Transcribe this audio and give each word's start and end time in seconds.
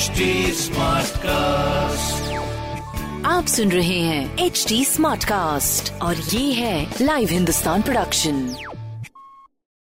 HD 0.00 0.26
Smartcast. 0.56 2.28
आप 3.26 3.46
सुन 3.46 3.70
रहे 3.70 3.98
हैं 4.00 4.38
एच 4.38 4.64
डी 4.68 4.84
स्मार्ट 4.84 5.24
कास्ट 5.24 5.92
और 6.02 6.16
ये 6.16 6.52
है 6.52 6.96
लाइव 7.00 7.28
हिंदुस्तान 7.30 7.82
प्रोडक्शन 7.82 8.38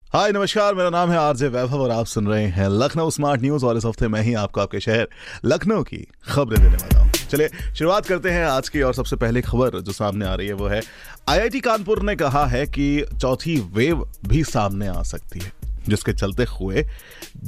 हाय 0.03 0.31
नमस्कार 0.31 0.75
मेरा 0.75 0.89
नाम 0.89 1.11
है 1.11 1.17
आरजे 1.17 1.47
वैभव 1.47 1.81
और 1.81 1.91
आप 1.91 2.05
सुन 2.05 2.27
रहे 2.27 2.45
हैं 2.49 2.67
लखनऊ 2.73 3.09
स्मार्ट 3.09 3.41
न्यूज़ 3.41 3.65
और 3.65 3.77
इस 3.77 3.85
हफ़्ते 3.85 4.07
मैं 4.07 4.21
ही 4.21 4.33
आपको 4.43 4.61
आपके 4.61 4.79
शहर 4.79 5.07
लखनऊ 5.45 5.83
की 5.83 6.03
खबरें 6.27 6.59
देने 6.59 6.75
वाला 6.75 7.01
हूँ 7.01 7.11
चलिए 7.25 7.49
शुरुआत 7.73 8.05
करते 8.05 8.29
हैं 8.29 8.45
आज 8.47 8.69
की 8.69 8.81
और 8.81 8.93
सबसे 8.93 9.15
पहली 9.17 9.41
खबर 9.43 9.79
जो 9.81 9.91
सामने 9.93 10.25
आ 10.25 10.33
रही 10.35 10.47
है 10.47 10.53
वो 10.53 10.67
है 10.67 10.81
आईआईटी 11.29 11.59
कानपुर 11.61 12.01
ने 12.01 12.15
कहा 12.15 12.45
है 12.47 12.65
कि 12.69 12.87
चौथी 13.13 13.59
वेव 13.73 14.09
भी 14.27 14.43
सामने 14.45 14.87
आ 14.89 15.01
सकती 15.05 15.39
है 15.39 15.51
जिसके 15.85 16.13
चलते 16.13 16.45
हुए 16.51 16.85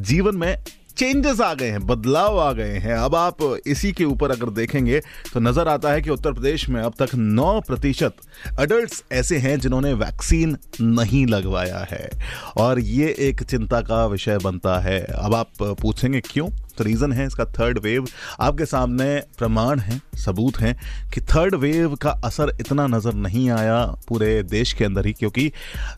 जीवन 0.01 0.35
में 0.35 0.55
चेंजेस 0.99 1.41
आ 1.41 1.53
गए 1.53 1.67
हैं, 1.67 1.85
बदलाव 1.87 2.39
आ 2.39 2.51
गए 2.53 2.77
हैं। 2.77 2.93
अब 2.93 3.15
आप 3.15 3.37
इसी 3.67 3.91
के 3.91 4.05
ऊपर 4.05 4.31
अगर 4.31 4.49
देखेंगे 4.49 4.99
तो 5.33 5.39
नज़र 5.39 5.67
आता 5.67 5.91
है 5.91 6.01
कि 6.01 6.09
उत्तर 6.09 6.33
प्रदेश 6.33 6.67
में 6.69 6.81
अब 6.81 6.93
तक 6.99 7.15
9 7.15 7.61
प्रतिशत 7.67 8.15
अडल्ट 8.59 8.93
ऐसे 9.11 9.37
हैं 9.37 9.59
जिन्होंने 9.59 9.93
वैक्सीन 9.93 10.57
नहीं 10.81 11.25
लगवाया 11.25 11.85
है। 11.91 12.09
और 12.57 12.79
ये 12.79 13.15
एक 13.19 13.43
चिंता 13.43 13.81
का 13.81 14.05
विषय 14.05 14.37
बनता 14.37 14.79
है। 14.79 14.99
अब 15.01 15.35
आप 15.35 15.51
पूछेंगे 15.81 16.21
क्यों? 16.21 16.49
तो 16.79 16.83
रीज़न 16.83 17.13
है, 17.13 17.25
इसका 17.27 17.45
थर्ड 17.53 17.79
वेव 17.79 18.05
आपके 18.41 18.65
सामने 18.67 19.05
प्रमाण 19.37 19.79
है, 19.79 19.99
सबूत 20.17 20.57
हैं 20.59 20.75
कि 21.13 21.21
थर्ड 21.23 21.55
वेव 21.57 21.95
का 21.95 22.11
असर 22.25 22.51
इतना 22.61 22.85
नज़र 22.87 23.13
नहीं 23.15 23.49
आया 23.51 23.83
पूरे 24.07 24.31
देश 24.45 24.73
के 24.73 24.85
अंदर 24.85 25.05
ही, 25.05 25.13
क्योंकि 25.13 25.51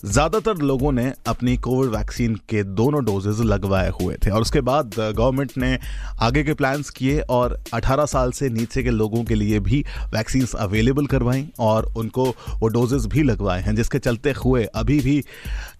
ज़्यादातर 0.05 0.62
लोगों 0.63 0.91
ने 0.91 1.12
अपनी 1.27 1.55
कोविड 1.59 1.90
वैक्सीन 1.91 2.35
के 2.49 2.63
दोनों 2.73 3.04
डोजेज 3.05 3.41
लगवाए 3.44 3.90
हुए 4.02 4.16
थे। 4.26 4.30
और 4.31 4.41
उसके 4.41 4.62
बाद 4.63 4.95
गवर्नमेंट 4.98 5.57
ने 5.57 5.77
आगे 6.21 6.44
के 6.44 6.54
प्लान्स 6.54 6.90
किए 6.91 7.20
और 7.32 7.57
18 7.73 8.05
साल 8.07 8.32
से 8.32 8.49
नीचे 8.51 8.84
के 8.84 8.90
लोगों 8.91 9.23
के 9.23 9.35
लिए 9.35 9.60
भी 9.62 9.84
वैक्सीन 10.13 10.45
अवेलेबल 10.60 11.05
करवाई 11.07 11.48
और 11.60 11.93
उनको 11.98 12.29
वो 12.60 12.68
डोजेज 12.70 13.05
भी 13.05 13.23
लगवाए 13.23 13.62
हैं, 13.62 13.76
जिसके 13.76 13.99
चलते 13.99 14.34
हुए 14.38 14.63
अभी 14.66 14.99
भी 14.99 15.23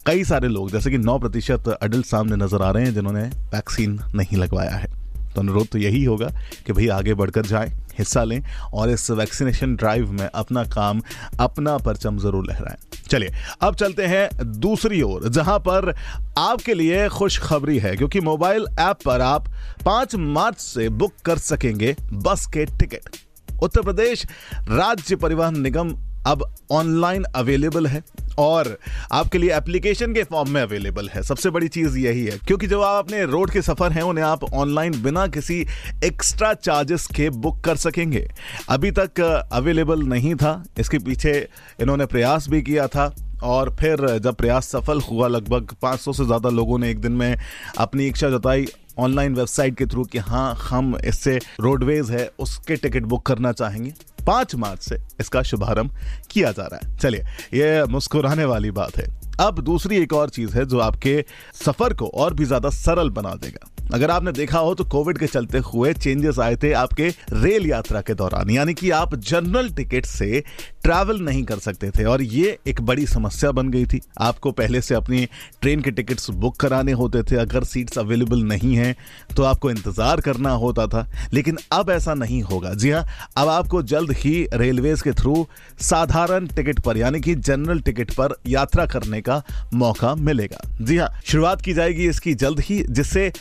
कई 0.06 0.24
सारे 0.24 0.48
लोग, 0.48 0.72
जैसे 0.72 0.92
कि 0.92 0.98
9 1.00 1.18
प्रतिशत 1.20 1.68
अडल्ट 1.72 2.06
सामने 2.06 2.36
नज़र 2.36 2.62
आ 2.62 2.72
रहे 2.72 2.86
हैं 2.86 2.94
जिन्होंने 2.94 3.24
वैक्सीन 3.54 4.00
नहीं 4.16 4.38
लगवाया 4.38 4.72
है। 4.72 4.91
तो 5.36 5.42
अनुरोध 5.42 5.68
तो 5.68 5.78
यही 5.78 6.04
होगा 6.04 6.30
कि 6.66 6.74
भाई 6.74 6.88
आगे 6.90 7.14
बढ़कर 7.14 7.46
जाएँ, 7.46 7.72
हिस्सा 7.98 8.24
लें 8.24 8.42
और 8.74 8.90
इस 8.90 9.10
वैक्सीनेशन 9.12 9.76
ड्राइव 9.76 10.12
में 10.12 10.26
अपना 10.26 10.64
काम, 10.66 11.02
अपना 11.40 11.78
परचम 11.78 12.18
ज़रूर 12.20 12.46
लहराएँ। 12.48 12.78
चलिए, 13.10 13.32
अब 13.62 13.76
चलते 13.76 14.06
हैं 14.06 14.30
दूसरी 14.60 15.02
ओर, 15.02 15.28
जहाँ 15.30 15.58
पर 15.60 15.94
आपके 16.38 16.74
लिए 16.74 17.08
खुशखबरी 17.10 17.78
है, 17.80 17.96
क्योंकि 17.96 18.20
मोबाइल 18.22 18.68
ऐप 18.80 18.98
पर 19.06 19.22
आप 19.22 19.48
पाँच 19.86 20.16
मार्च 20.16 20.60
से 20.60 20.88
बुक 20.92 21.14
कर 21.26 21.38
सकेंगे 21.40 21.96
बस 22.14 22.46
के 22.46 22.66
टिकट। 22.80 23.18
उत्तर 23.64 23.82
प्रदेश 23.82 24.26
राज्य 24.70 25.16
परिवहन 25.16 25.60
निगम 25.60 25.96
अब 26.28 26.44
ऑनलाइन 26.72 27.24
अवेलेबल 27.36 27.88
है। 27.88 28.04
और 28.40 28.78
आपके 29.12 29.38
लिए 29.38 29.56
एप्लीकेशन 29.56 30.14
के 30.14 30.24
फॉर्म 30.24 30.50
में 30.50 30.62
अवेलेबल 30.62 31.10
है। 31.10 31.24
सबसे 31.24 31.50
बड़ी 31.50 31.68
चीज़ 31.68 31.98
यही 31.98 32.26
है, 32.26 32.38
क्योंकि 32.48 32.68
जब 32.68 32.82
आप 32.82 33.04
अपने 33.06 33.24
रोड 33.26 33.52
के 33.52 33.62
सफ़र 33.62 33.92
हैं, 33.92 34.02
उन्हें 34.02 34.26
आप 34.26 34.44
ऑनलाइन 34.44 35.02
बिना 35.04 35.26
किसी 35.30 35.66
एक्स्ट्रा 36.04 36.54
चार्जेस 36.54 37.08
के 37.08 37.30
बुक 37.30 37.60
कर 37.62 37.76
सकेंगे। 37.78 38.28
अभी 38.70 38.92
तक 38.92 39.20
अवेलेबल 39.54 40.04
नहीं 40.04 40.36
था, 40.36 40.64
इसके 40.80 41.00
पीछे 41.00 41.34
इन्होंने 41.82 42.06
प्रयास 42.06 42.48
भी 42.50 42.62
किया 42.62 42.88
था, 42.88 43.14
और 43.44 43.76
फिर 43.80 44.08
जब 44.18 44.36
प्रयास 44.36 44.68
सफल 44.68 45.00
हुआ, 45.02 45.28
लगभग 45.28 45.76
500 45.82 46.14
से 46.14 46.26
ज़्यादा 46.26 46.50
लोगों 46.50 46.78
ने 46.80 46.90
एक 46.92 47.00
दिन 47.02 47.12
में 47.12 47.38
अपनी 47.78 48.08
इच्छा 48.08 48.30
जताई 48.30 48.68
ऑनलाइन 49.00 49.36
वेबसाइट 49.36 49.78
के 49.78 49.86
थ्रू 49.86 50.04
कि 50.04 50.18
हाँ 50.18 50.56
हम 50.62 50.96
इससे 51.06 51.38
रोडवेज़ 51.60 52.12
है, 52.12 52.30
उसके 52.40 52.76
टिकट 52.76 53.04
बुक 53.04 53.26
करना 53.26 53.52
चाहेंगे। 53.52 53.94
पाँच 54.26 54.56
मार्च 54.56 54.82
से 54.82 54.98
इसका 55.20 55.42
शुभारंभ 55.44 55.96
किया 56.32 56.52
जा 56.52 56.64
रहा 56.64 56.80
है। 56.84 56.98
चलिए 56.98 57.26
यह 57.54 57.86
मुस्कुराने 57.86 58.46
वाली 58.46 58.72
बात 58.72 58.98
है। 58.98 59.08
अब 59.40 59.60
दूसरी 59.60 59.98
एक 59.98 60.14
और 60.14 60.30
चीज़ 60.30 60.58
है 60.58 60.66
जो 60.66 60.80
आपके 60.80 61.24
सफ़र 61.56 61.94
को 61.94 62.08
और 62.08 62.34
भी 62.34 62.46
ज़्यादा 62.46 62.70
सरल 62.70 63.10
बना 63.10 63.34
देगा। 63.36 63.68
अगर 63.94 64.12
आपने 64.12 64.32
देखा 64.32 64.60
हो 64.60 64.74
तो 64.76 64.84
कोविड 64.86 65.18
के 65.18 65.28
चलते 65.28 65.58
हुए 65.64 65.94
चेंजेस 65.94 66.40
आए 66.40 66.56
थे 66.56 66.72
आपके 66.74 67.08
रेल 67.34 67.66
यात्रा 67.68 68.02
के 68.02 68.14
दौरान, 68.14 68.50
यानी 68.50 68.74
कि 68.74 68.90
आप 68.92 69.16
जनरल 69.16 69.70
टिकट 69.72 70.06
से 70.06 70.44
ट्रैवल 70.84 71.20
नहीं 71.22 71.44
कर 71.44 71.60
सकते 71.60 71.90
थे, 71.90 72.04
और 72.04 72.22
ये 72.22 72.58
एक 72.68 72.82
बड़ी 72.82 73.06
समस्या 73.08 73.52
बन 73.52 73.70
गई 73.70 73.86
थी। 73.86 74.00
आपको 74.20 74.52
पहले 74.52 74.82
से 74.82 74.96
अपनी 74.96 75.28
ट्रेन 75.62 75.82
के 75.82 75.92
टिकट्स 75.92 76.30
बुक 76.32 76.56
कराने 76.58 76.92
होते 76.94 77.24
थे, 77.24 77.36
अगर 77.38 77.64
सीट्स 77.64 77.98
अवेलेबल 78.00 78.44
नहीं 78.44 78.76
हैं 78.76 78.96
तो 79.36 79.44
आपको 79.44 79.72
इंतज़ार 79.72 80.22
करना 80.22 80.52
होता 80.56 80.88
था। 80.88 81.06
लेकिन 81.34 81.58
अब 81.72 81.90
ऐसा 81.90 82.14
नहीं 82.14 82.42
होगा। 82.44 82.74
जी 82.74 82.92
हाँ 82.92 83.06
अब 83.38 83.50
आपको 83.50 83.82
जल्द 83.84 84.12
ही 84.14 84.48
रेलवेज 84.54 85.02
के 85.02 85.12
थ्रू 85.14 85.46
साधारण 85.82 86.48
टिकट 86.48 86.80
पर, 86.80 86.98
यानी 86.98 87.20
कि 87.22 87.36
जनरल 87.38 87.80
टिकट 87.82 88.12
पर 88.12 88.36
यात्रा 88.48 88.86
करने 88.88 89.22
का 89.22 89.42
मौका 89.74 90.16
मिलेगा। 90.18 90.62
जी 90.82 90.98
हाँ 90.98 91.10
शुरुआत 91.26 91.62
की 91.62 91.74
जाएगी 91.74 92.08
इसकी 92.10 92.34
जल्द 92.36 92.60
ही, 92.60 92.84
जिससे 92.90 93.32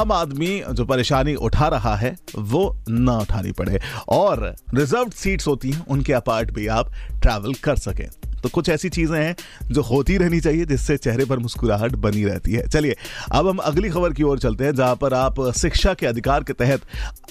आम 0.00 0.12
आदमी 0.12 0.62
जो 0.72 0.84
परेशानी 0.84 1.34
उठा 1.34 1.68
रहा 1.68 1.96
है, 1.96 2.16
वो 2.38 2.78
ना 2.88 3.18
उठानी 3.18 3.52
पड़े। 3.52 3.80
और 4.08 4.56
रिज़र्व 4.74 5.10
सीट्स 5.10 5.46
होती 5.46 5.70
हैं, 5.70 5.86
उनके 5.86 6.12
अपार्ट 6.12 6.50
भी 6.50 6.66
आप 6.66 6.92
ट्रैवल 7.22 7.54
कर 7.54 7.76
सकें। 7.76 8.08
तो 8.42 8.48
कुछ 8.48 8.68
ऐसी 8.68 8.88
चीज़ें 8.88 9.18
हैं 9.18 9.34
जो 9.70 9.82
होती 9.82 10.16
रहनी 10.16 10.40
चाहिए, 10.40 10.64
जिससे 10.64 10.96
चेहरे 10.96 11.24
पर 11.24 11.38
मुस्कुराहट 11.38 11.96
बनी 11.96 12.24
रहती 12.24 12.52
है। 12.52 12.66
चलिए, 12.68 12.96
अब 13.32 13.48
हम 13.48 13.56
अगली 13.58 13.90
खबर 13.90 14.12
की 14.12 14.22
ओर 14.22 14.38
चलते 14.38 14.64
हैं, 14.64 14.74
जहाँ 14.74 14.96
पर 14.96 15.14
आप 15.14 15.40
शिक्षा 15.56 15.94
के 15.94 16.06
अधिकार 16.06 16.44
के 16.44 16.52
तहत 16.52 16.80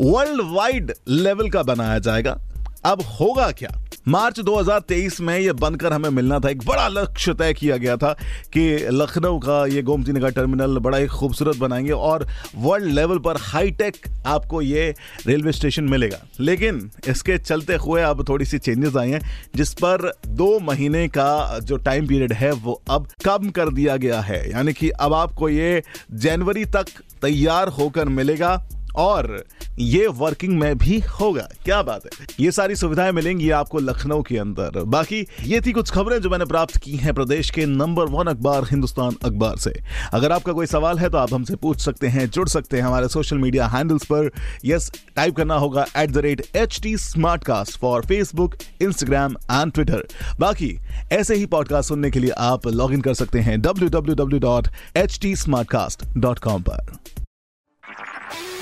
वर्ल्ड 0.00 0.40
वाइड 0.56 0.92
लेवल 1.08 1.50
का 1.50 1.62
बनाया 1.62 1.98
जाएगा। 1.98 2.38
अब 2.84 3.02
होगा 3.02 3.50
क्या? 3.50 3.81
मार्च 4.08 4.40
2023 4.40 5.20
में 5.20 5.38
ये 5.38 5.52
बनकर 5.52 5.92
हमें 5.92 6.10
मिलना 6.10 6.38
था। 6.38 6.48
एक 6.48 6.64
बड़ा 6.66 6.88
लक्ष्य 6.88 7.34
तय 7.34 7.54
किया 7.54 7.76
गया 7.76 7.96
था 7.96 8.12
कि 8.52 8.86
लखनऊ 8.90 9.38
का 9.38 9.66
ये 9.66 9.82
गोमती 9.82 10.12
नगर 10.12 10.30
टर्मिनल 10.30 10.78
बड़ा 10.78 10.98
ही 10.98 11.06
खूबसूरत 11.06 11.56
बनाएँगे 11.56 11.90
और 11.90 12.26
वर्ल्ड 12.56 12.94
लेवल 12.94 13.18
पर 13.18 13.36
हाईटेक 13.36 13.96
आपको 14.26 14.62
ये 14.62 14.94
रेलवे 15.26 15.52
स्टेशन 15.52 15.84
मिलेगा। 15.84 16.18
लेकिन 16.40 16.90
इसके 17.08 17.38
चलते 17.38 17.74
हुए 17.74 18.02
अब 18.02 18.28
थोड़ी 18.28 18.44
सी 18.44 18.58
चेंजेस 18.58 18.96
आई 18.96 19.10
हैं, 19.10 19.48
जिस 19.56 19.74
पर 19.74 20.12
दो 20.26 20.60
महीने 20.60 21.08
का 21.08 21.58
जो 21.58 21.76
टाइम 21.76 22.06
पीरियड 22.06 22.32
है, 22.32 22.52
वो 22.52 22.82
अब 22.90 23.08
कम 23.24 23.50
कर 23.50 23.68
दिया 23.68 23.96
गया 23.96 24.20
है। 24.20 24.50
यानी 24.50 24.72
कि 24.72 24.90
अब 24.90 25.14
आपको 25.14 25.48
ये 25.48 25.82
जनवरी 26.12 26.64
तक 26.64 26.86
तैयार 27.22 27.68
होकर 27.68 28.08
मिलेगा 28.08 28.68
और 28.96 29.44
ये 29.78 30.06
वर्किंग 30.06 30.58
में 30.58 30.78
भी 30.78 30.98
होगा। 31.20 31.48
क्या 31.64 31.82
बात 31.82 32.04
है? 32.04 32.26
ये 32.40 32.50
सारी 32.52 32.76
सुविधाएँ 32.76 33.12
मिलेंगी 33.12 33.50
आपको 33.50 33.78
लखनऊ 33.78 34.22
के 34.22 34.36
अंदर। 34.38 34.82
बाकी 34.84 35.26
ये 35.44 35.60
थी 35.60 35.72
कुछ 35.72 35.90
खबरें 35.90 36.20
जो 36.20 36.30
मैंने 36.30 36.44
प्राप्त 36.44 36.76
की 36.76 36.96
हैं 36.96 37.14
प्रदेश 37.14 37.50
के 37.50 37.66
नंबर 37.66 38.06
वन 38.06 38.26
अखबार 38.26 38.64
हिंदुस्तान 38.64 39.16
अखबार 39.24 39.56
से। 39.56 39.72
अगर 40.12 40.32
आपका 40.32 40.52
कोई 40.52 40.66
सवाल 40.66 40.98
है 40.98 41.10
तो 41.10 41.18
आप 41.18 41.34
हमसे 41.34 41.56
पूछ 41.56 41.80
सकते 41.80 42.08
हैं, 42.08 42.28
जुड़ 42.30 42.48
सकते 42.48 42.76
हैं 42.76 42.84
हमारे 42.84 43.08
सोशल 43.08 43.38
मीडिया 43.38 43.66
हैंडल्स 43.66 44.04
पर। 44.04 44.30
यस 44.64 44.90
टाइप 45.16 45.36
करना 45.36 45.54
होगा 45.54 45.86
at 45.96 46.10
the 46.10 46.18
rate 46.18 46.44
H 46.56 46.80
T 46.82 46.96
Smartcast 47.44 47.78
for 47.78 48.06
Facebook 48.06 48.54
Instagram 48.82 49.32
and 49.32 49.72
Twitter 49.72 50.06
बाकी 50.40 50.76
ऐसे 51.12 51.34
ही 51.34 51.46
पॉडकास्ट 51.46 51.88
सुनने 51.88 52.10
के 52.10 52.20
लिए 52.20 52.30
आप 52.30 52.66
लॉग 52.66 52.92
इन 52.92 53.00
कर 53.00 53.14
सकते 53.14 53.40
हैं 53.40 53.60
W 53.60 53.88
W 53.88 54.14
W 54.14 54.40
dot 54.40 54.68
H 54.96 55.18
T 55.22 55.36
Smartcast 55.68 56.06
dot 56.18 56.38
com 56.38 56.62
पर। 56.62 57.01